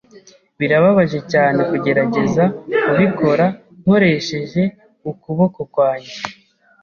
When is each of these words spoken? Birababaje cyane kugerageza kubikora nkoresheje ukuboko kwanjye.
Birababaje 0.59 1.19
cyane 1.31 1.59
kugerageza 1.69 2.43
kubikora 2.83 3.45
nkoresheje 3.81 4.63
ukuboko 5.11 5.59
kwanjye. 5.73 6.15